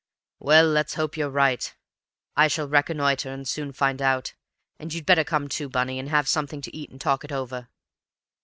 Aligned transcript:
"Well, 0.39 0.65
let's 0.65 0.95
hope 0.95 1.15
you 1.15 1.27
are 1.27 1.29
right. 1.29 1.75
I 2.35 2.47
shall 2.47 2.67
reconnoitre 2.67 3.31
and 3.31 3.47
soon 3.47 3.71
find 3.71 4.01
out. 4.01 4.33
And 4.79 4.91
you'd 4.91 5.05
better 5.05 5.23
come 5.23 5.47
too, 5.47 5.69
Bunny, 5.69 5.99
and 5.99 6.09
have 6.09 6.27
something 6.27 6.59
to 6.63 6.75
eat 6.75 6.89
and 6.89 6.99
talk 6.99 7.23
it 7.23 7.31
over." 7.31 7.69